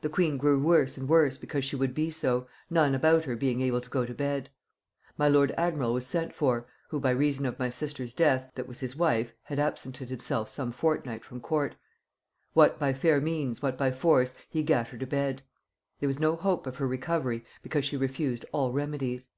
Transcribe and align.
The 0.00 0.08
queen 0.08 0.38
grew 0.38 0.62
worse 0.62 0.96
and 0.96 1.06
worse 1.06 1.36
because 1.36 1.62
she 1.62 1.76
would 1.76 1.92
be 1.94 2.10
so, 2.10 2.46
none 2.70 2.94
about 2.94 3.24
her 3.24 3.36
being 3.36 3.60
able 3.60 3.82
to 3.82 3.90
go 3.90 4.06
to 4.06 4.14
bed. 4.14 4.48
My 5.18 5.28
lord 5.28 5.52
admiral 5.58 5.92
was 5.92 6.06
sent 6.06 6.34
for, 6.34 6.66
(who 6.88 6.98
by 6.98 7.10
reason 7.10 7.44
of 7.44 7.58
my 7.58 7.68
sister's 7.68 8.14
death, 8.14 8.50
that 8.54 8.66
was 8.66 8.80
his 8.80 8.96
wife, 8.96 9.34
had 9.42 9.58
absented 9.58 10.08
himself 10.08 10.48
some 10.48 10.72
fortnight 10.72 11.22
from 11.22 11.40
court;) 11.42 11.74
what 12.54 12.78
by 12.78 12.94
fair 12.94 13.20
means 13.20 13.60
what 13.60 13.76
by 13.76 13.90
force, 13.92 14.34
he 14.48 14.62
gat 14.62 14.88
her 14.88 14.96
to 14.96 15.06
bed. 15.06 15.42
There 16.00 16.08
was 16.08 16.18
no 16.18 16.34
hope 16.34 16.66
of 16.66 16.76
her 16.76 16.88
recovery, 16.88 17.44
because 17.62 17.84
she 17.84 17.98
refused 17.98 18.46
all 18.52 18.72
remedies. 18.72 19.28